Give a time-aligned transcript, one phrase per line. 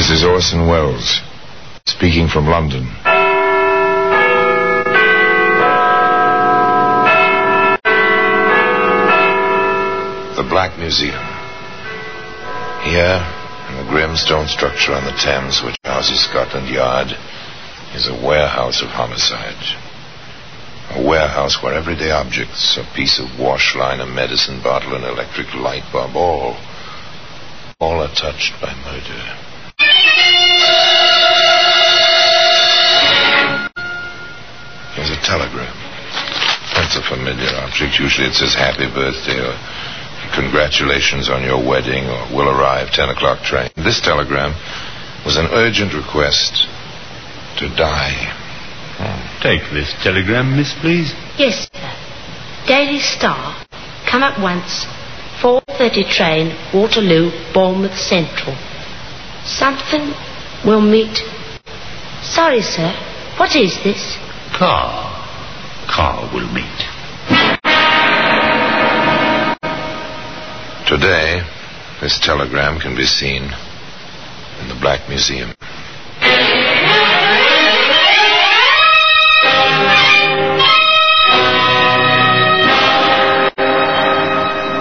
[0.00, 1.20] This is Orson Welles,
[1.84, 2.86] speaking from London.
[10.36, 11.20] The Black Museum.
[12.82, 13.20] Here,
[13.68, 17.08] in the grim stone structure on the Thames which houses Scotland Yard,
[17.94, 19.76] is a warehouse of homicide.
[20.96, 25.52] A warehouse where everyday objects, a piece of wash line, a medicine bottle, an electric
[25.52, 26.56] light bulb, all,
[27.78, 29.49] all are touched by murder.
[35.30, 35.70] Telegram.
[36.74, 38.02] That's a familiar object.
[38.02, 39.54] Usually it says happy birthday or
[40.34, 43.70] congratulations on your wedding or will arrive 10 o'clock train.
[43.76, 44.50] This telegram
[45.24, 46.66] was an urgent request
[47.62, 48.10] to die.
[48.98, 49.42] Hmm.
[49.42, 51.14] Take this telegram, miss, please.
[51.38, 51.90] Yes, sir.
[52.66, 53.54] Daily Star.
[54.10, 54.86] Come at once.
[55.40, 58.56] 4.30 train, Waterloo, Bournemouth Central.
[59.44, 60.12] Something
[60.66, 61.16] will meet.
[62.20, 62.92] Sorry, sir.
[63.38, 64.18] What is this?
[64.58, 65.09] Car.
[66.00, 66.80] Car will meet.
[70.88, 71.44] Today,
[72.00, 75.52] this telegram can be seen in the Black Museum.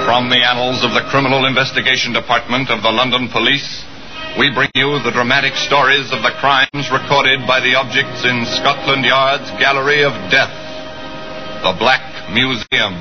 [0.07, 3.83] From the annals of the Criminal Investigation Department of the London Police,
[4.39, 9.03] we bring you the dramatic stories of the crimes recorded by the objects in Scotland
[9.03, 10.68] Yard's Gallery of Death,
[11.61, 12.93] the Black Museum.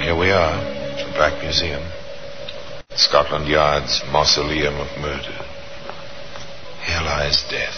[0.00, 0.56] Here we are,
[0.96, 1.82] the Black Museum.
[2.96, 5.38] Scotland Yard's mausoleum of murder.
[6.86, 7.76] Here lies death.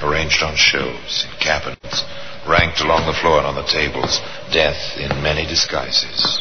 [0.00, 2.04] Arranged on shelves, in cabinets,
[2.48, 4.18] ranked along the floor and on the tables.
[4.50, 6.40] Death in many disguises.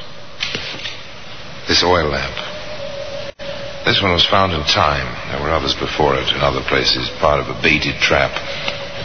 [1.68, 2.38] This oil lamp.
[3.84, 5.08] This one was found in time.
[5.32, 8.32] There were others before it in other places, part of a baited trap.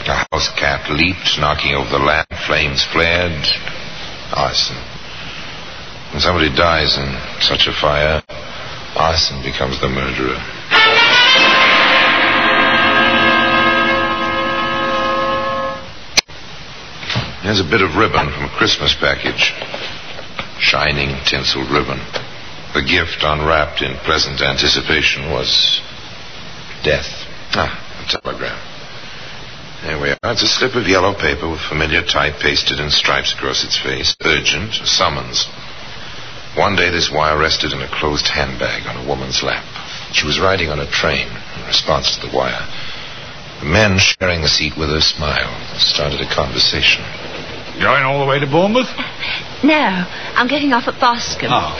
[0.06, 2.26] A house cat leaped, knocking over the lamp.
[2.46, 3.46] Flames flared.
[4.34, 4.78] Arson.
[6.10, 7.10] When somebody dies in
[7.40, 8.22] such a fire,
[8.96, 10.38] arson becomes the murderer.
[17.42, 19.50] Here's a bit of ribbon from a Christmas package.
[20.62, 21.98] Shining, tinsel ribbon.
[22.70, 25.82] The gift, unwrapped in pleasant anticipation, was
[26.86, 27.10] death.
[27.58, 28.54] Ah, a telegram.
[29.82, 30.30] There we are.
[30.30, 34.14] It's a slip of yellow paper with familiar type pasted in stripes across its face.
[34.22, 35.50] Urgent, a summons.
[36.54, 39.66] One day, this wire rested in a closed handbag on a woman's lap.
[40.14, 42.70] She was riding on a train in response to the wire.
[43.58, 47.02] The men sharing a seat with her smiled and started a conversation.
[47.80, 48.90] Going all the way to Bournemouth?
[49.64, 50.04] No,
[50.36, 51.54] I'm getting off at Boscombe.
[51.54, 51.72] Oh.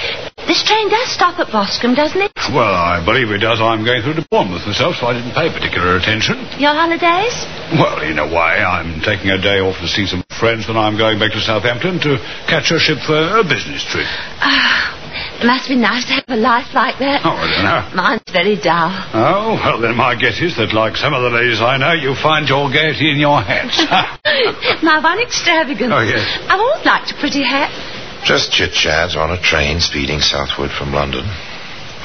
[0.46, 2.32] This train does stop at Boscombe, doesn't it?
[2.54, 3.60] Well, I believe it does.
[3.60, 6.38] I'm going through to Bournemouth myself, so I didn't pay particular attention.
[6.62, 7.34] Your holidays?
[7.74, 10.96] Well, in a way, I'm taking a day off to see some friends, then I'm
[10.96, 14.06] going back to Southampton to catch a ship for a business trip.
[14.40, 15.01] Ah,
[15.42, 17.26] it must be nice to have a life like that.
[17.26, 17.82] Oh, I don't know.
[17.98, 18.94] Mine's very dull.
[19.10, 22.14] Oh, well, then my guess is that, like some of the ladies I know, you
[22.14, 23.74] find your gaiety in your hats.
[24.86, 25.90] My one extravagance.
[25.90, 26.22] Oh, yes.
[26.46, 27.74] I've always liked a pretty hat.
[28.22, 31.26] Just chit chat on a train speeding southward from London.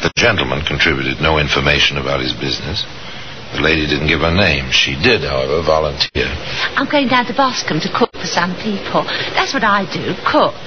[0.01, 2.81] The gentleman contributed no information about his business.
[3.53, 4.73] The lady didn't give her name.
[4.73, 6.27] She did, however, volunteer.
[6.73, 9.05] I'm going down to Boscombe to cook for some people.
[9.37, 10.57] That's what I do, cook.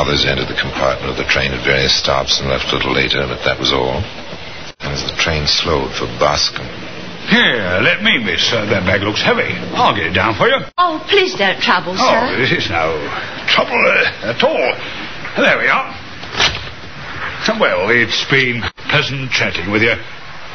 [0.00, 3.20] Others entered the compartment of the train at various stops and left a little later,
[3.28, 4.00] but that was all.
[4.80, 6.64] And as the train slowed for Boscombe,
[7.28, 8.48] Here, let me, miss.
[8.48, 9.52] Uh, that bag looks heavy.
[9.76, 10.56] I'll get it down for you.
[10.80, 12.20] Oh, please don't trouble, Oh, sir.
[12.32, 12.96] Oh, this is no
[13.52, 14.72] trouble uh, at all.
[15.36, 15.92] There we are.
[17.60, 19.94] Well, it's been pleasant chatting with you.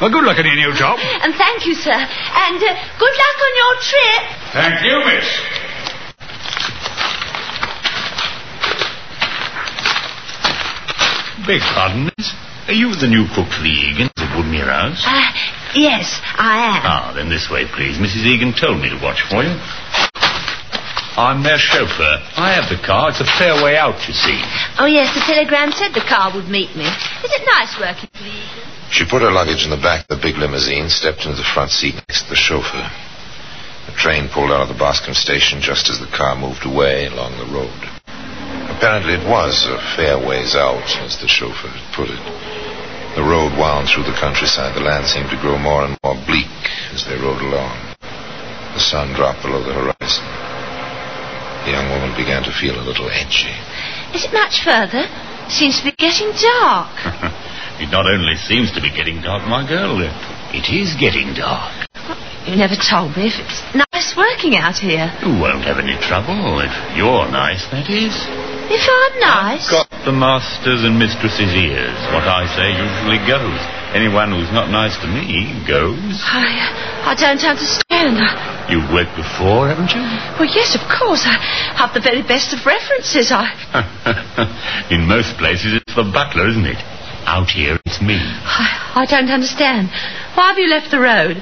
[0.00, 0.98] Well, good luck in your new job.
[0.98, 1.94] And thank you, sir.
[1.94, 4.22] And uh, good luck on your trip.
[4.52, 5.28] Thank you, miss.
[11.46, 12.34] Beg pardon, miss.
[12.66, 15.06] Are you the new cook for the Egans at Woodmere House?
[15.06, 15.30] Uh,
[15.78, 16.82] yes, I am.
[16.82, 18.02] Ah, then this way, please.
[18.02, 18.26] Mrs.
[18.26, 19.54] Egan told me to watch for you.
[21.14, 22.18] I'm their chauffeur.
[22.34, 23.14] I have the car.
[23.14, 24.42] It's a fair way out, you see.
[24.82, 26.84] Oh, yes, the telegram said the car would meet me.
[26.84, 28.66] Is it nice working for the Eagles?
[28.90, 31.70] she put her luggage in the back of the big limousine, stepped into the front
[31.70, 32.90] seat next to the chauffeur.
[33.86, 37.38] The train pulled out of the Boscombe station just as the car moved away along
[37.38, 37.95] the road.
[38.74, 42.22] Apparently it was a fair ways out, as the chauffeur had put it.
[43.16, 44.76] The road wound through the countryside.
[44.76, 46.52] The land seemed to grow more and more bleak
[46.92, 47.96] as they rode along.
[48.76, 50.26] The sun dropped below the horizon.
[51.64, 53.56] The young woman began to feel a little edgy.
[54.12, 55.08] Is it much further?
[55.48, 56.92] Seems to be getting dark.
[57.80, 59.96] it not only seems to be getting dark, my girl,
[60.52, 61.88] it is getting dark.
[62.44, 65.10] You never told me if it's nice working out here.
[65.24, 68.14] You won't have any trouble if you're nice, that is.
[68.68, 69.66] If I'm nice?
[69.70, 71.94] I've Got the master's and mistress's ears.
[72.10, 73.60] What I say usually goes.
[73.94, 76.18] Anyone who's not nice to me goes.
[76.26, 78.18] I, uh, I don't understand.
[78.66, 80.02] You've worked before, haven't you?
[80.34, 81.22] Well, yes, of course.
[81.22, 81.38] I
[81.78, 83.30] have the very best of references.
[83.30, 83.54] I.
[84.90, 86.82] In most places, it's the butler, isn't it?
[87.22, 88.18] Out here, it's me.
[88.18, 89.94] I, I don't understand.
[90.34, 91.38] Why have you left the road?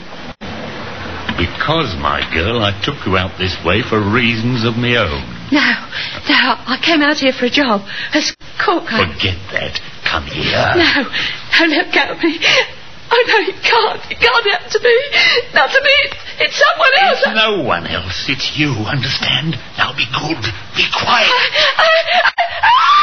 [1.40, 5.33] Because, my girl, I took you out this way for reasons of my own.
[5.52, 7.82] No, no, I came out here for a job
[8.12, 8.88] as cook.
[8.88, 9.12] I...
[9.12, 9.80] Forget that.
[10.08, 10.56] Come here.
[10.76, 12.38] No, no, let go of me.
[13.12, 14.00] Oh, no, you can't.
[14.10, 14.96] It can't happen to me.
[15.52, 15.96] Not to me.
[16.40, 17.20] It's someone else.
[17.22, 18.24] It's no one else.
[18.28, 19.56] It's you, understand?
[19.76, 20.40] Now be good.
[20.74, 21.28] Be quiet.
[21.28, 21.40] I,
[21.76, 21.90] I,
[22.24, 22.44] I...
[22.62, 22.94] Ah!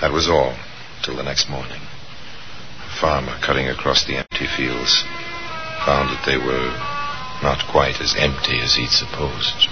[0.00, 0.56] That was all,
[1.04, 1.80] till the next morning.
[1.80, 5.04] A farmer cutting across the empty fields
[5.84, 6.70] found that they were
[7.42, 9.68] not quite as empty as he'd supposed.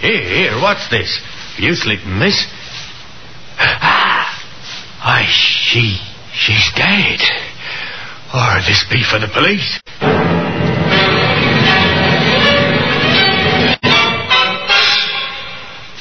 [0.00, 1.20] Here, here, what's this?
[1.58, 2.46] You sleeping, miss?
[3.58, 4.10] Ah!
[5.04, 5.98] Why, she...
[6.32, 7.20] she's dead.
[8.32, 9.80] Or this be for the police?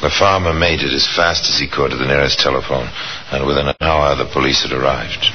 [0.01, 2.87] The farmer made it as fast as he could to the nearest telephone,
[3.31, 5.25] and within an hour the police had arrived.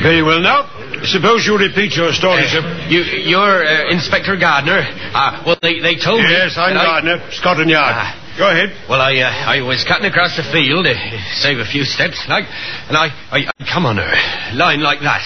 [0.00, 0.64] Very well now.
[1.04, 2.62] Suppose you repeat your story, sir.
[2.88, 4.80] You, you're uh, Inspector Gardner.
[5.12, 6.30] Uh, well, they, they told me...
[6.30, 7.92] Yes, I'm that I- Gardner, Scotland Yard.
[7.94, 8.18] Ah.
[8.38, 8.72] Go ahead.
[8.88, 10.94] Well, I uh, I was cutting across the field, uh,
[11.36, 12.48] save a few steps, like,
[12.88, 14.08] and I, I I come on her,
[14.56, 15.20] lying like that.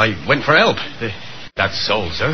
[0.00, 0.78] I went for help.
[0.80, 1.12] Uh,
[1.54, 2.32] that's all, sir.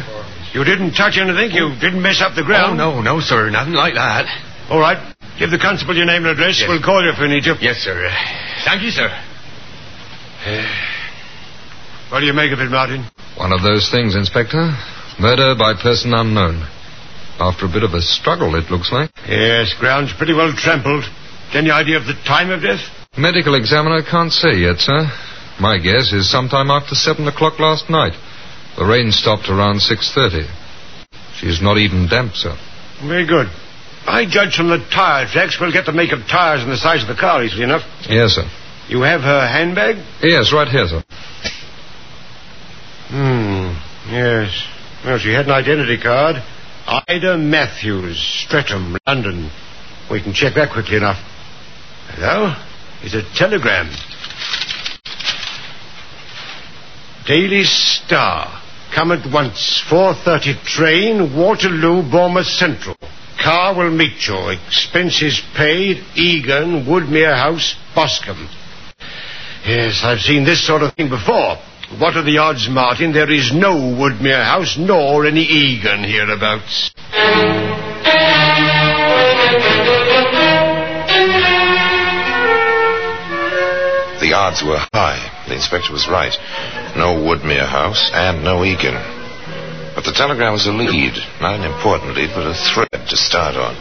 [0.54, 1.50] You didn't touch anything?
[1.50, 2.78] You didn't mess up the Oh, ground?
[2.78, 4.30] no, no, sir, nothing like that.
[4.70, 5.02] All right.
[5.36, 6.60] Give the constable your name and address.
[6.62, 6.68] Yes.
[6.70, 7.54] We'll call you if we need you.
[7.60, 7.98] Yes, sir.
[8.06, 8.14] Uh,
[8.64, 9.10] thank you, sir.
[12.10, 13.04] What do you make of it, Martin?
[13.36, 14.56] One of those things, Inspector.
[15.20, 16.64] Murder by person unknown.
[17.38, 19.10] After a bit of a struggle, it looks like.
[19.28, 21.04] Yes, ground's pretty well trampled.
[21.52, 22.80] Any idea of the time of death?
[23.16, 25.06] Medical examiner can't say yet, sir.
[25.60, 28.14] My guess is sometime after seven o'clock last night.
[28.76, 30.46] The rain stopped around six thirty.
[31.36, 32.56] She's not even damp, sir.
[33.02, 33.48] Very good.
[34.06, 37.02] I judge from the tire tracks we'll get the make of tires and the size
[37.02, 37.82] of the car easily enough.
[38.08, 38.48] Yes, sir.
[38.88, 39.96] You have her handbag?
[40.22, 41.02] Yes, right here, sir.
[43.08, 43.72] Hmm.
[44.12, 44.50] Yes.
[45.04, 46.36] Well, she had an identity card.
[47.08, 49.50] Ida Matthews, Streatham, London.
[50.10, 51.18] We can check that quickly enough.
[52.08, 52.54] Hello?
[53.02, 53.90] It's a telegram.
[57.26, 58.62] Daily Star.
[58.94, 59.84] Come at once.
[59.90, 62.96] 4.30 train, Waterloo, Bournemouth Central.
[63.42, 64.48] Car will meet you.
[64.48, 66.02] Expenses paid.
[66.16, 68.48] Egan, Woodmere House, Boscombe.
[69.66, 71.56] Yes, I've seen this sort of thing before.
[71.96, 73.12] What are the odds, Martin?
[73.12, 76.92] There is no Woodmere House nor any Egan hereabouts.
[84.20, 85.46] The odds were high.
[85.48, 86.36] The inspector was right.
[86.94, 88.92] No Woodmere House and no Egan.
[89.94, 91.16] But the telegram was a lead.
[91.40, 93.74] Not an important lead, but a thread to start on.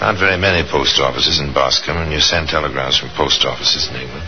[0.00, 3.96] Not very many post offices in Boscombe, and you send telegrams from post offices in
[3.96, 4.24] England.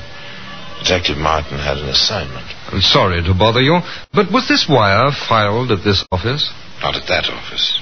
[0.79, 2.47] Detective Martin had an assignment.
[2.73, 3.81] I'm sorry to bother you,
[4.13, 6.51] but was this wire filed at this office?
[6.81, 7.81] Not at that office.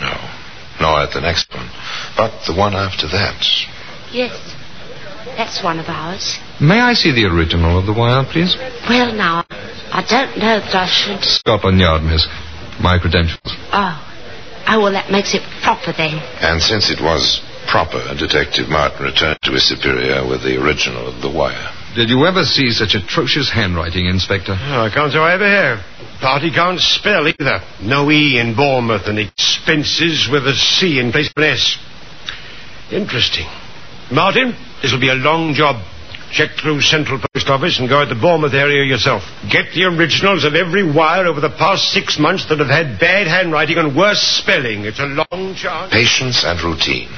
[0.00, 0.14] No.
[0.80, 1.68] Nor at the next one.
[2.16, 3.40] But the one after that.
[4.12, 4.32] Yes,
[5.36, 6.38] that's one of ours.
[6.60, 8.56] May I see the original of the wire, please?
[8.88, 11.24] Well, now, I don't know that I should.
[11.24, 12.26] Scotland Yard, miss.
[12.80, 13.56] My credentials.
[13.72, 13.96] Oh.
[14.66, 16.20] Oh, well, that makes it proper then.
[16.40, 21.20] And since it was proper, Detective Martin returned to his superior with the original of
[21.22, 21.70] the wire.
[21.94, 24.52] Did you ever see such atrocious handwriting, Inspector?
[24.52, 25.78] Oh, I can't say I ever have.
[26.20, 27.58] Party can't spell either.
[27.82, 31.78] No E in Bournemouth and expenses with a C in place of an S.
[32.92, 33.46] Interesting.
[34.12, 35.82] Martin, this'll be a long job.
[36.30, 39.22] Check through Central Post Office and go at the Bournemouth area yourself.
[39.50, 43.26] Get the originals of every wire over the past six months that have had bad
[43.26, 44.84] handwriting and worse spelling.
[44.84, 45.92] It's a long chance.
[45.92, 47.10] Patience and routine.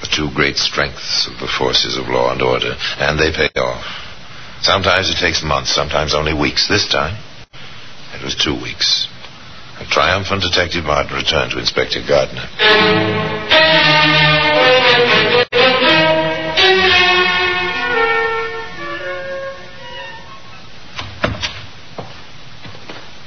[0.00, 2.76] The two great strengths of the forces of law and order.
[2.96, 4.05] And they pay off.
[4.62, 6.68] Sometimes it takes months, sometimes only weeks.
[6.68, 7.16] This time,
[8.14, 9.06] it was two weeks.
[9.78, 12.48] A triumphant Detective Martin returned to Inspector Gardner.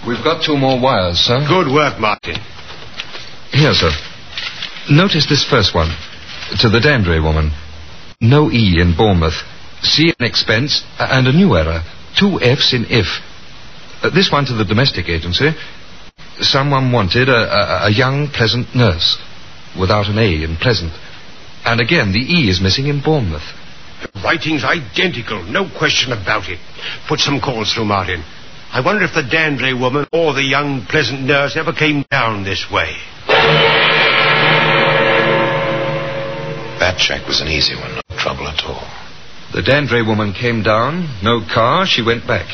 [0.07, 1.45] We've got two more wires, sir.
[1.47, 2.37] Good work, Martin.
[3.51, 3.91] Here, sir.
[4.89, 5.89] Notice this first one.
[6.61, 7.51] To the Dandre woman.
[8.19, 9.43] No E in Bournemouth.
[9.81, 11.83] C in expense, and a new error.
[12.19, 13.07] Two F's in if.
[14.01, 15.51] Uh, this one to the domestic agency.
[16.39, 19.17] Someone wanted a, a, a young, pleasant nurse.
[19.79, 20.91] Without an A in pleasant.
[21.65, 23.43] And again, the E is missing in Bournemouth.
[24.01, 26.59] The writing's identical, no question about it.
[27.07, 28.23] Put some calls through, Martin.
[28.71, 32.67] I wonder if the Dandre woman or the young, pleasant nurse ever came down this
[32.71, 32.95] way.
[36.79, 38.98] That check was an easy one, no trouble at all.
[39.53, 42.45] The Dandre woman came down, no car, she went back.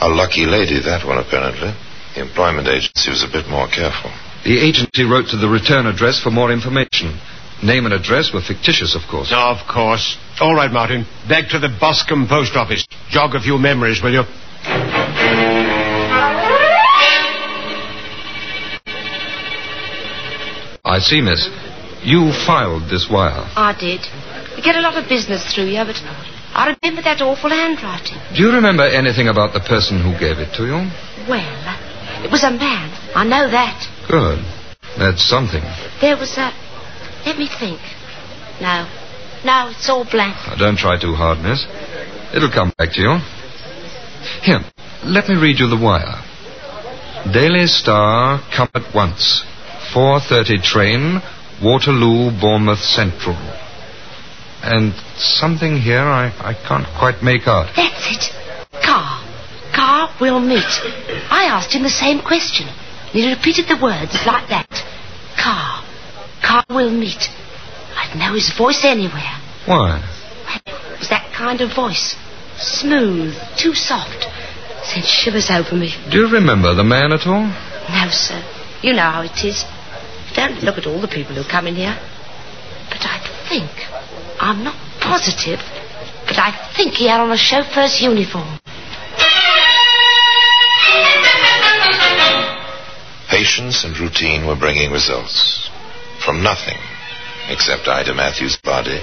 [0.00, 1.74] A lucky lady, that one, apparently.
[2.14, 4.10] The employment agency was a bit more careful.
[4.44, 7.18] The agency wrote to the return address for more information.
[7.62, 9.34] Name and address were fictitious, of course.
[9.34, 10.16] Of course.
[10.40, 11.04] All right, Martin.
[11.28, 12.86] Back to the Boscombe post office.
[13.10, 14.22] Jog a few memories, will you?
[20.84, 21.48] I see, miss.
[22.02, 23.44] You filed this wire.
[23.56, 24.00] I did.
[24.58, 25.94] We get a lot of business through you, but
[26.50, 28.18] I remember that awful handwriting.
[28.34, 30.82] Do you remember anything about the person who gave it to you?
[31.30, 31.62] Well,
[32.26, 32.90] it was a man.
[33.14, 33.78] I know that.
[34.10, 34.42] Good.
[34.98, 35.62] That's something.
[36.02, 36.50] There was a.
[37.22, 37.78] Let me think.
[38.58, 38.90] No.
[39.46, 40.34] No, it's all blank.
[40.58, 41.62] Don't try too hard, miss.
[42.34, 43.14] It'll come back to you.
[44.42, 44.58] Here,
[45.04, 46.18] let me read you the wire.
[47.30, 49.44] Daily Star, come at once.
[49.94, 51.22] 4.30 train,
[51.62, 53.38] Waterloo, Bournemouth Central.
[54.68, 57.72] And something here I, I can't quite make out.
[57.74, 58.24] That's it.
[58.84, 59.24] Car.
[59.74, 60.68] Car will meet.
[61.32, 62.68] I asked him the same question.
[63.16, 64.68] He repeated the words like that.
[65.40, 65.80] Car.
[66.44, 67.32] Car will meet.
[67.96, 69.40] I'd know his voice anywhere.
[69.64, 70.04] Why?
[70.66, 72.14] It was that kind of voice.
[72.58, 74.28] Smooth, too soft.
[74.84, 75.96] Sent shivers over me.
[76.12, 77.48] Do you remember the man at all?
[77.48, 78.36] No, sir.
[78.82, 79.64] You know how it is.
[80.28, 81.96] You don't look at all the people who come in here.
[82.92, 83.16] But I
[83.48, 83.70] think,
[84.40, 85.58] I'm not positive,
[86.26, 88.58] but I think he had on a chauffeur's uniform.
[93.28, 95.70] Patience and routine were bringing results.
[96.24, 96.78] From nothing,
[97.48, 99.00] except Ida Matthews' body,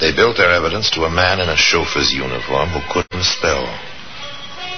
[0.00, 3.66] they built their evidence to a man in a chauffeur's uniform who couldn't spell.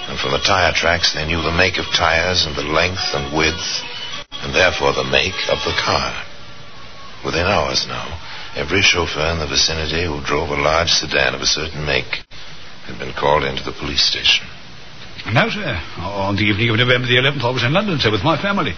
[0.09, 3.37] And from the tire tracks, they knew the make of tires and the length and
[3.37, 3.83] width,
[4.43, 6.25] and therefore the make of the car.
[7.25, 8.19] Within hours now,
[8.57, 12.25] every chauffeur in the vicinity who drove a large sedan of a certain make
[12.87, 14.47] had been called into the police station.
[15.33, 15.77] No, sir.
[16.01, 18.73] On the evening of November the 11th, I was in London, sir, with my family.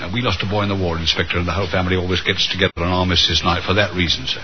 [0.00, 2.48] Uh, we lost a boy in the war, Inspector, and the whole family always gets
[2.50, 4.40] together on Armistice night for that reason, sir.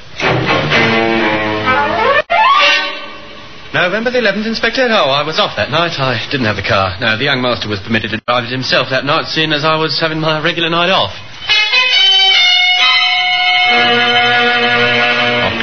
[3.72, 4.82] November the 11th, Inspector?
[4.82, 5.98] Oh, I was off that night.
[5.98, 6.94] I didn't have the car.
[7.00, 9.76] No, the young master was permitted to drive it himself that night, seeing as I
[9.76, 11.14] was having my regular night off.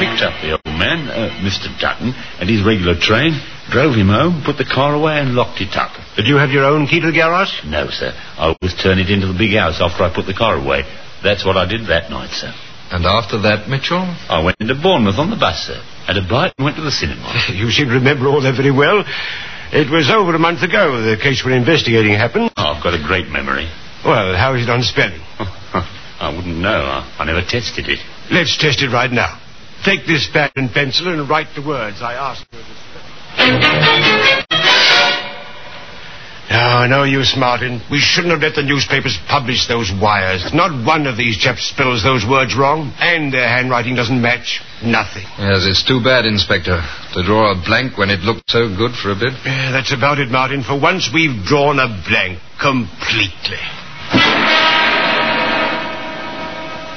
[0.02, 1.70] I picked up the old man, uh, Mr.
[1.78, 2.10] Dutton,
[2.42, 3.38] at his regular train,
[3.70, 5.94] drove him home, put the car away, and locked it up.
[6.18, 7.62] Did you have your own key to the garage?
[7.62, 8.10] No, sir.
[8.10, 10.82] I always turn it into the big house after I put the car away.
[11.22, 12.50] That's what I did that night, sir.
[12.90, 14.02] And after that, Mitchell?
[14.02, 15.78] I went into Bournemouth on the bus, sir.
[16.10, 17.22] Had a bite and went to the cinema.
[17.54, 19.06] You should remember all that very well.
[19.70, 22.50] It was over a month ago the case we're investigating happened.
[22.58, 23.70] Oh, I've got a great memory.
[24.02, 25.22] Well, how is it on spelling?
[25.38, 26.82] I wouldn't know.
[26.90, 28.02] I, I never tested it.
[28.30, 29.41] Let's test it right now.
[29.84, 33.02] Take this pad and pencil and write the words I asked you to spell.
[36.52, 37.80] No, no use, Martin.
[37.90, 40.52] We shouldn't have let the newspapers publish those wires.
[40.52, 44.60] Not one of these chaps spells those words wrong, and their handwriting doesn't match.
[44.84, 45.24] Nothing.
[45.38, 46.76] Yes, it's too bad, Inspector,
[47.14, 49.32] to draw a blank when it looked so good for a bit.
[49.44, 50.62] Yeah, that's about it, Martin.
[50.62, 53.62] For once, we've drawn a blank completely.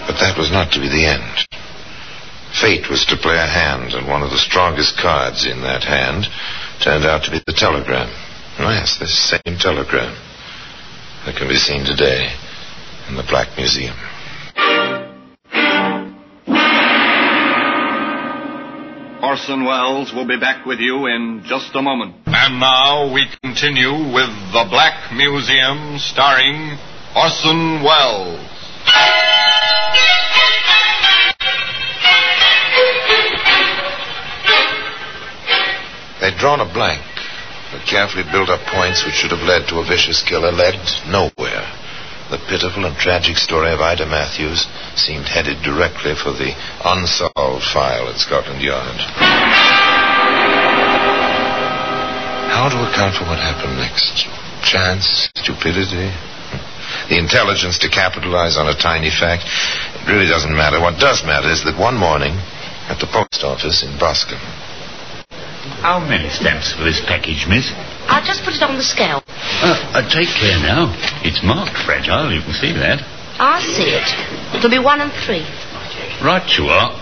[0.06, 1.48] But that was not to be the end.
[2.66, 6.26] Fate was to play a hand, and one of the strongest cards in that hand
[6.82, 8.10] turned out to be the telegram.
[8.58, 10.18] Oh, yes, this same telegram
[11.28, 12.34] that can be seen today
[13.08, 13.94] in the Black Museum.
[19.22, 22.16] Orson Welles will be back with you in just a moment.
[22.26, 26.80] And now we continue with The Black Museum starring
[27.16, 28.42] Orson Welles.
[36.26, 37.06] They'd drawn a blank,
[37.86, 40.74] carefully built up points which should have led to a vicious killer led
[41.06, 41.70] nowhere.
[42.34, 44.66] The pitiful and tragic story of Ida Matthews
[44.98, 48.98] seemed headed directly for the unsolved file at Scotland Yard.
[52.58, 54.26] How to account for what happened next?
[54.66, 55.30] Chance?
[55.38, 56.10] Stupidity?
[57.10, 59.46] The intelligence to capitalize on a tiny fact?
[59.46, 60.82] It really doesn't matter.
[60.82, 62.34] What does matter is that one morning,
[62.90, 64.42] at the post office in Boscombe,
[65.82, 67.70] How many stamps for this package, miss?
[68.10, 69.22] I'll just put it on the scale.
[69.62, 70.94] Uh, uh, take care now.
[71.26, 73.02] It's marked fragile, you can see that.
[73.38, 74.08] I'll see it.
[74.56, 75.44] It'll be one and three.
[76.24, 76.94] Right you are.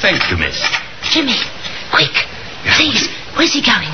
[0.00, 0.56] Thank you, miss.
[1.12, 1.36] Jimmy,
[1.90, 2.12] quick.
[2.76, 3.90] Please, where's he going?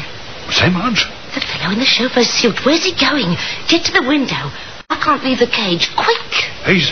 [0.51, 1.07] Say, Marge?
[1.35, 2.59] The fellow in the chauffeur's suit.
[2.67, 3.39] Where's he going?
[3.71, 4.51] Get to the window.
[4.91, 5.87] I can't leave the cage.
[5.95, 6.31] Quick.
[6.67, 6.91] He's.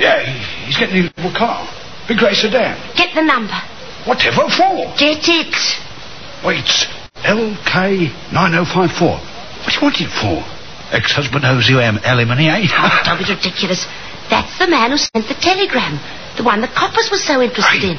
[0.00, 0.24] Yeah,
[0.64, 1.68] he's getting into a car.
[2.08, 2.80] Big grey sedan.
[2.96, 3.54] Get the number.
[4.06, 4.88] Whatever for?
[4.96, 5.54] Get it.
[6.44, 6.64] Wait,
[7.20, 9.00] LK9054.
[9.00, 10.40] What do you want it for?
[10.94, 12.66] Ex-husband owes you um, alimony, eh?
[13.04, 13.86] Don't be ridiculous.
[14.30, 16.00] That's the man who sent the telegram.
[16.36, 17.96] The one the coppers were so interested in.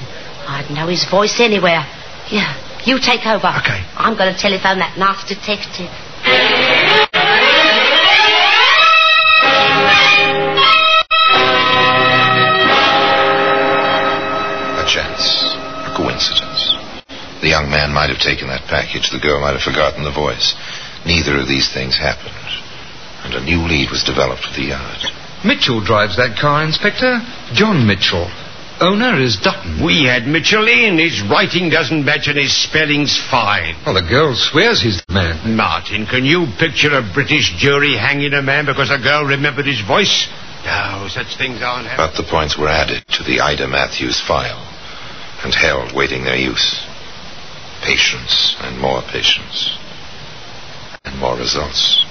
[0.48, 1.86] I'd know his voice anywhere.
[2.32, 2.52] Yeah,
[2.84, 3.48] you take over.
[3.62, 3.84] Okay.
[3.96, 5.92] I'm going to telephone that nasty detective.
[17.42, 19.10] The young man might have taken that package.
[19.10, 20.54] The girl might have forgotten the voice.
[21.06, 22.38] Neither of these things happened.
[23.26, 25.02] And a new lead was developed for the yard.
[25.44, 27.10] Mitchell drives that car, Inspector.
[27.54, 28.30] John Mitchell.
[28.82, 29.84] Owner is Dutton.
[29.86, 30.98] We had Mitchell in.
[30.98, 33.78] His writing doesn't match and his spelling's fine.
[33.86, 35.56] Well, the girl swears he's the man.
[35.56, 39.82] Martin, can you picture a British jury hanging a man because a girl remembered his
[39.82, 40.30] voice?
[40.66, 42.10] No, such things aren't happening.
[42.10, 44.62] But the points were added to the Ida Matthews file
[45.44, 46.82] and held waiting their use.
[47.84, 49.78] Patience and more patience.
[51.04, 52.06] And more results.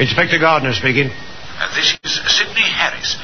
[0.00, 1.06] Inspector Gardner speaking.
[1.08, 3.16] Uh, this is Sidney Harris.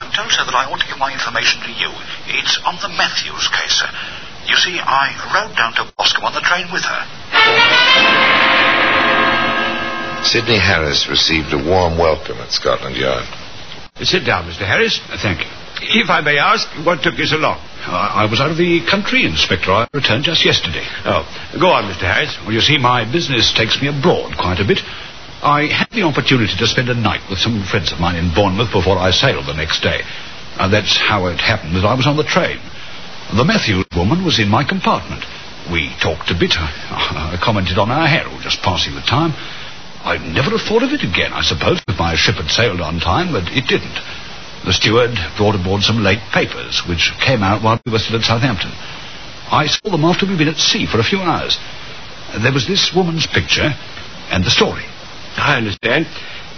[0.00, 1.92] I'm told, sir, that I ought to give my information to you.
[2.40, 3.90] It's on the Matthews case, sir.
[4.48, 7.02] You see, I rode down to Boscombe on the train with her.
[10.24, 13.28] Sidney Harris received a warm welcome at Scotland Yard.
[14.02, 14.64] Sit down, Mr.
[14.64, 14.98] Harris.
[15.20, 15.59] Thank you.
[15.82, 17.56] If I may ask, what took you so long?
[17.88, 19.70] I, I was out of the country, Inspector.
[19.70, 20.84] I returned just yesterday.
[21.08, 21.24] Oh,
[21.58, 22.04] go on, Mr.
[22.04, 22.36] Harris.
[22.44, 24.84] Well, you see, my business takes me abroad quite a bit.
[25.40, 28.72] I had the opportunity to spend a night with some friends of mine in Bournemouth
[28.72, 30.04] before I sailed the next day.
[30.60, 32.60] And that's how it happened that I was on the train.
[33.32, 35.24] The Matthews woman was in my compartment.
[35.72, 36.52] We talked a bit.
[36.60, 39.32] I, I commented on our herald, just passing the time.
[40.04, 43.00] I'd never have thought of it again, I suppose, if my ship had sailed on
[43.00, 43.96] time, but it didn't.
[44.64, 48.24] The steward brought aboard some late papers, which came out while we were still at
[48.24, 48.72] Southampton.
[49.50, 51.58] I saw them after we'd been at sea for a few hours.
[52.38, 53.74] There was this woman's picture
[54.30, 54.84] and the story.
[55.36, 56.06] I understand.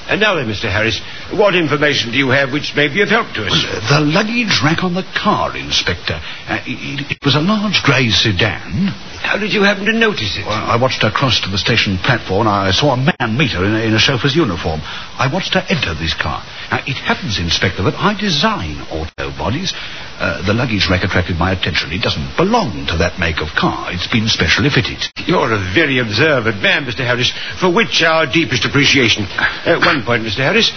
[0.08, 0.70] And now then, Mr.
[0.70, 1.00] Harris,
[1.32, 3.54] what information do you have which may be of help to us?
[3.88, 6.12] The luggage rack on the car, Inspector.
[6.12, 8.90] Uh, it, it was a large grey sedan.
[9.22, 10.44] How did you happen to notice it?
[10.44, 12.48] Well, I watched her cross to the station platform.
[12.48, 14.80] I saw a man meet her in a, in a chauffeur's uniform.
[14.82, 16.42] I watched her enter this car.
[16.70, 19.72] Now, it happens, Inspector, that I design auto bodies.
[20.18, 21.90] Uh, the luggage rack attracted my attention.
[21.90, 23.90] It doesn't belong to that make of car.
[23.90, 25.02] It's been specially fitted.
[25.26, 27.02] You're a very observant man, Mr.
[27.04, 29.24] Harris, for which our deepest appreciation.
[29.26, 30.46] Uh, one point, Mr.
[30.46, 30.70] Harris.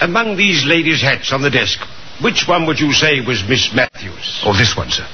[0.00, 1.78] Among these ladies' hats on the desk,
[2.22, 4.42] which one would you say was Miss Matthews?
[4.44, 5.06] Oh, this one, sir.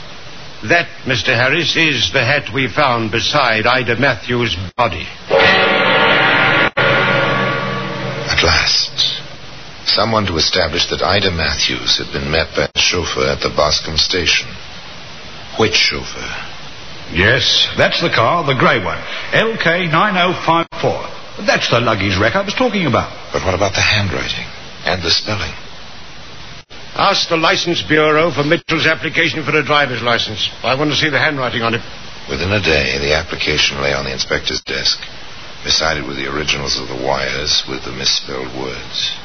[0.69, 1.33] That, Mr.
[1.37, 5.07] Harris, is the hat we found beside Ida Matthews' body.
[8.29, 9.18] At last,
[9.89, 13.99] someone to establish that Ida Matthews had been met by a chauffeur at the Boscombe
[13.99, 14.47] station.
[15.59, 16.31] Which chauffeur?
[17.13, 18.99] Yes, that's the car, the grey one.
[19.33, 21.47] LK9054.
[21.47, 23.11] That's the luggage rack I was talking about.
[23.33, 24.47] But what about the handwriting
[24.85, 25.53] and the spelling?
[26.99, 30.51] Ask the License Bureau for Mitchell's application for a driver's license.
[30.63, 31.83] I want to see the handwriting on it.
[32.29, 35.01] Within a day, the application lay on the inspector's desk,
[35.65, 39.17] beside it were the originals of the wires with the misspelled words.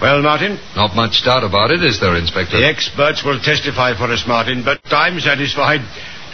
[0.00, 0.58] Well, Martin?
[0.76, 2.54] Not much doubt about it, is there, Inspector?
[2.56, 5.80] The experts will testify for us, Martin, but I'm satisfied.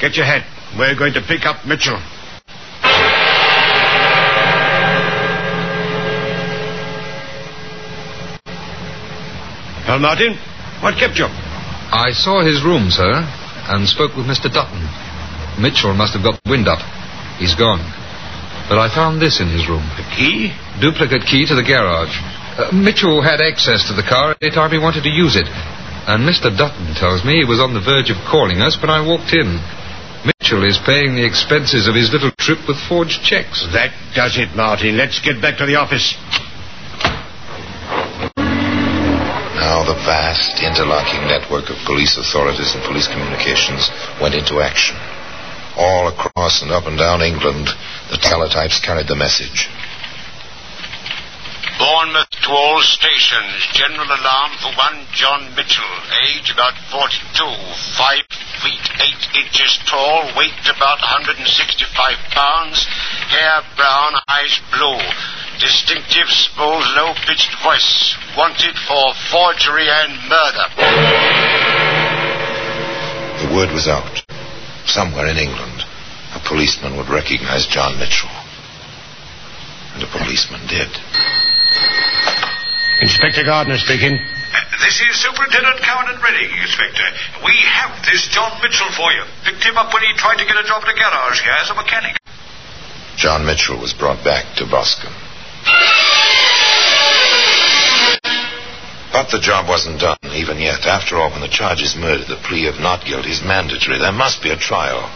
[0.01, 0.45] Get your hat.
[0.77, 1.97] We're going to pick up Mitchell.
[9.89, 10.37] Well, Martin,
[10.83, 11.25] what kept you?
[11.25, 13.25] I saw his room, sir,
[13.73, 14.53] and spoke with Mr.
[14.53, 14.85] Dutton.
[15.57, 16.81] Mitchell must have got the wind up.
[17.41, 17.81] He's gone.
[18.69, 19.85] But I found this in his room.
[19.97, 20.53] A key?
[20.81, 22.17] Duplicate key to the garage.
[22.55, 25.49] Uh, Mitchell had access to the car any time he wanted to use it.
[26.07, 26.55] And Mr.
[26.55, 29.59] Dutton tells me he was on the verge of calling us when I walked in.
[30.25, 33.67] Mitchell Mitchell is paying the expenses of his little trip with forged checks.
[33.73, 34.97] That does it, Martin.
[34.97, 36.15] Let's get back to the office.
[39.57, 43.91] Now the vast interlocking network of police authorities and police communications
[44.21, 44.95] went into action.
[45.81, 47.67] All across and up and down England,
[48.13, 49.67] the teletypes carried the message.
[51.79, 53.67] Bournemouth to all stations.
[53.75, 55.95] General alarm for one John Mitchell.
[56.31, 57.35] Age about 42.
[57.35, 58.23] 5
[58.63, 58.87] feet
[59.35, 60.31] 8 inches tall.
[60.39, 61.91] Weight about 165
[62.31, 62.87] pounds.
[63.29, 65.03] Hair brown, eyes blue.
[65.59, 68.17] Distinctive, small, low-pitched voice.
[68.37, 70.67] Wanted for forgery and murder.
[73.43, 74.23] The word was out.
[74.87, 75.83] Somewhere in England,
[76.35, 78.31] a policeman would recognize John Mitchell.
[79.95, 80.91] And a policeman did.
[83.01, 84.19] Inspector Gardner speaking.
[84.79, 87.07] This is Superintendent Cowan and Reading, Inspector.
[87.43, 89.25] We have this John Mitchell for you.
[89.45, 91.71] Picked him up when he tried to get a job at a garage here as
[91.71, 92.17] a mechanic.
[93.17, 95.15] John Mitchell was brought back to Boscombe.
[99.11, 100.87] But the job wasn't done, even yet.
[100.87, 103.99] After all, when the charge is murder, the plea of not guilty is mandatory.
[103.99, 105.07] There must be a trial.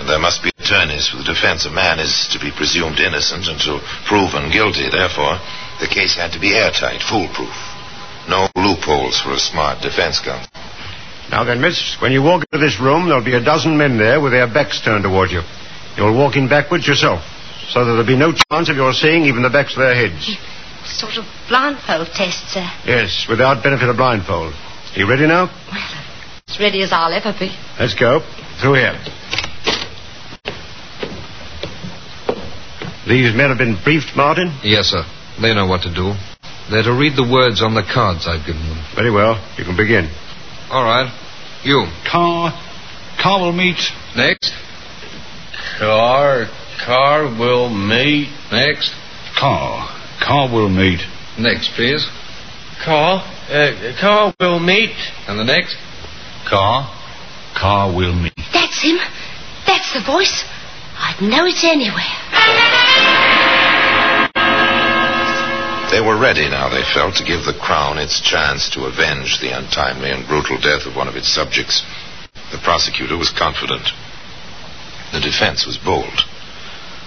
[0.00, 1.64] And there must be attorneys for the defense.
[1.66, 4.88] A man is to be presumed innocent until proven guilty.
[4.88, 5.36] Therefore,
[5.82, 7.50] the case had to be airtight, foolproof.
[8.30, 10.46] No loopholes for a smart defense gun.
[11.28, 14.20] Now then, miss, when you walk into this room, there'll be a dozen men there
[14.20, 15.42] with their backs turned toward you.
[15.96, 17.20] You'll walk in backwards yourself,
[17.74, 20.30] so that there'll be no chance of your seeing even the backs of their heads.
[20.86, 22.62] Sort of blindfold test, sir.
[22.86, 24.54] Yes, without benefit of blindfold.
[24.54, 25.50] Are You ready now?
[25.70, 26.04] Well,
[26.48, 27.50] as ready as I'll ever be.
[27.78, 28.20] Let's go.
[28.60, 28.94] Through here.
[33.08, 34.56] These men have been briefed, Martin?
[34.62, 35.02] Yes, sir.
[35.42, 36.14] They know what to do.
[36.70, 38.78] They're to read the words on the cards I've given them.
[38.94, 39.42] Very well.
[39.58, 40.08] You can begin.
[40.70, 41.10] All right.
[41.64, 41.86] You.
[42.10, 42.52] Car.
[43.20, 43.82] Car will meet.
[44.14, 44.52] Next.
[45.78, 46.46] Car.
[46.86, 48.30] Car will meet.
[48.52, 48.94] Next.
[49.38, 49.90] Car.
[50.22, 51.00] Car will meet.
[51.38, 52.06] Next, please.
[52.84, 53.26] Car.
[53.50, 54.94] Uh, car will meet.
[55.26, 55.76] And the next?
[56.48, 56.86] Car.
[57.58, 58.32] Car will meet.
[58.52, 58.98] That's him.
[59.66, 60.44] That's the voice.
[60.96, 63.41] I'd know it anywhere.
[66.02, 69.56] They were ready now, they felt, to give the Crown its chance to avenge the
[69.56, 71.86] untimely and brutal death of one of its subjects.
[72.50, 73.86] The prosecutor was confident.
[75.12, 76.26] The defense was bold.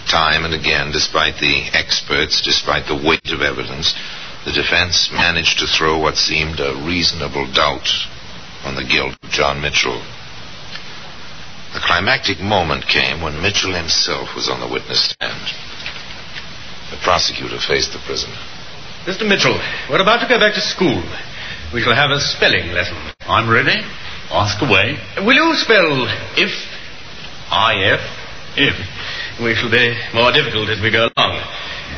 [0.08, 3.93] Time and again, despite the experts, despite the weight of evidence,
[4.45, 7.91] the defense managed to throw what seemed a reasonable doubt
[8.63, 9.99] on the guilt of John Mitchell.
[11.73, 15.51] The climactic moment came when Mitchell himself was on the witness stand.
[16.91, 18.39] The prosecutor faced the prisoner.
[19.05, 19.21] Mr.
[19.21, 19.53] Mitchell,
[19.87, 20.97] we're about to go back to school.
[21.71, 22.97] We shall have a spelling lesson.
[23.21, 23.77] I'm ready.
[24.33, 24.97] Ask away.
[25.21, 26.49] Will you spell if?
[27.53, 28.01] I-F.
[28.57, 28.73] If.
[29.45, 31.37] We shall be more difficult as we go along.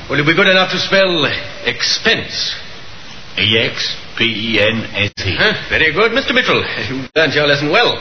[0.09, 1.23] Will you be good enough to spell
[1.63, 2.59] expense?
[3.39, 5.35] E-X-P-E-N-S-E.
[5.39, 5.53] Huh?
[5.69, 6.35] Very good, Mr.
[6.35, 6.59] Mitchell.
[6.91, 7.95] You've learned your lesson well.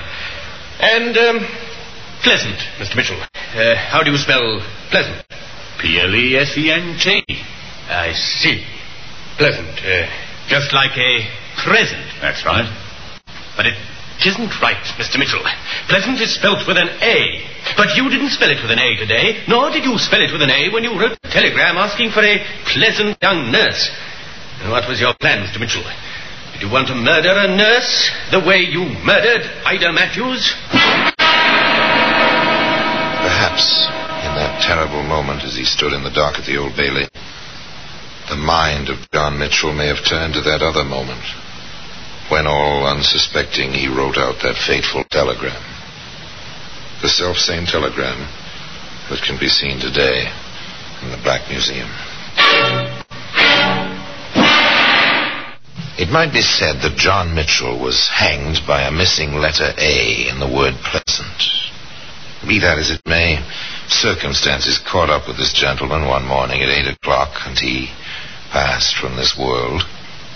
[0.81, 1.47] And, um,
[2.23, 2.97] pleasant, Mr.
[2.97, 3.21] Mitchell.
[3.21, 5.25] Uh, how do you spell pleasant?
[5.81, 7.25] P-L-E-S-E-N-T.
[7.89, 8.65] I see.
[9.39, 9.79] Pleasant.
[9.81, 10.07] Uh,
[10.49, 11.29] just like a
[11.65, 12.05] present.
[12.21, 12.67] That's right.
[13.57, 13.75] But it
[14.27, 15.19] isn't right, Mr.
[15.19, 15.43] Mitchell.
[15.89, 17.45] Pleasant is spelt with an A.
[17.77, 20.43] But you didn't spell it with an A today, nor did you spell it with
[20.43, 23.91] an A when you wrote a telegram asking for a pleasant young nurse.
[24.63, 25.61] And what was your plan, Mr.
[25.61, 25.87] Mitchell?
[26.53, 30.55] Did you want to murder a nurse the way you murdered Ida Matthews?
[33.23, 33.87] Perhaps
[34.27, 37.07] in that terrible moment as he stood in the dock at the Old Bailey,
[38.29, 41.23] the mind of John Mitchell may have turned to that other moment
[42.31, 45.63] when all unsuspecting he wrote out that fateful telegram.
[47.01, 48.19] The self-same telegram
[49.09, 50.29] that can be seen today
[51.03, 51.89] in the Black Museum.
[55.99, 60.39] It might be said that John Mitchell was hanged by a missing letter A in
[60.39, 61.43] the word pleasant.
[62.47, 63.43] Be that as it may,
[63.89, 67.91] circumstances caught up with this gentleman one morning at eight o'clock, and he
[68.53, 69.83] passed from this world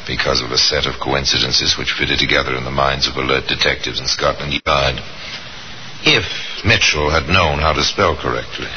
[0.06, 4.00] because of a set of coincidences which fitted together in the minds of alert detectives
[4.00, 4.96] in Scotland Yard.
[6.04, 6.26] If
[6.64, 8.70] Mitchell had known how to spell correctly,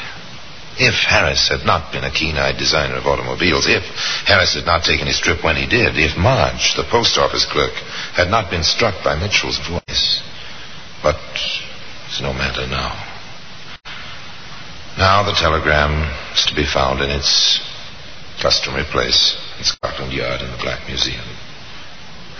[0.78, 3.82] if Harris had not been a keen-eyed designer of automobiles, if
[4.26, 7.72] Harris had not taken his trip when he did, if Marge, the post office clerk,
[8.12, 10.20] had not been struck by Mitchell's voice.
[11.02, 11.18] But
[12.06, 12.92] it's no matter now.
[14.98, 17.60] Now the telegram is to be found in its
[18.40, 21.24] Customary place in Scotland Yard in the Black Museum.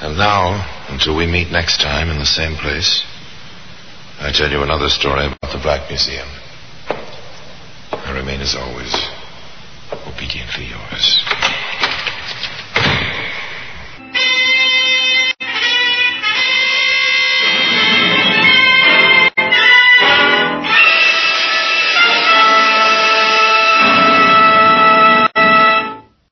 [0.00, 3.04] And now, until we meet next time in the same place,
[4.20, 6.28] I tell you another story about the Black Museum.
[7.90, 8.94] I remain, as always,
[10.06, 11.55] obediently yours.